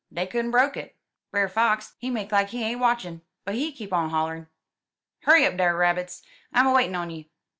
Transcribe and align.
Dey 0.11 0.25
couldn't 0.25 0.49
broke 0.49 0.75
it. 0.77 0.95
Brer 1.29 1.47
Fox, 1.47 1.93
he 1.99 2.09
make 2.09 2.31
like 2.31 2.49
he 2.49 2.63
ain't 2.63 2.79
watchin', 2.79 3.21
but 3.45 3.53
he 3.53 3.71
keep 3.71 3.93
on 3.93 4.09
hoUer'n': 4.09 4.47
'Hurry 5.25 5.45
up 5.45 5.57
dar, 5.57 5.77
Rabs! 5.77 6.23
I'm 6.51 6.65
a 6.65 6.73
waitin' 6.73 6.95
on 6.95 7.11
you.' 7.11 7.25